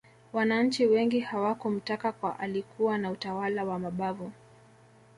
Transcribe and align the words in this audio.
wananchi 0.33 0.85
wengi 0.85 1.19
hawakumtaka 1.19 2.11
kwa 2.11 2.39
alikuwa 2.39 2.97
na 2.97 3.11
utawala 3.11 3.65
wa 3.65 3.79
mabavu 3.79 4.31